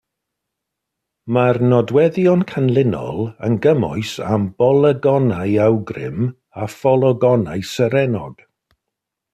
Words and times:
Mae'r 1.35 1.59
nodweddion 1.73 2.41
canlynol 2.53 3.21
yn 3.49 3.59
gymwys 3.67 4.15
am 4.31 4.49
bolygonau 4.65 5.55
amgrwm 5.69 6.27
a 6.65 6.69
pholygonau 6.79 7.69
serennog. 7.77 8.45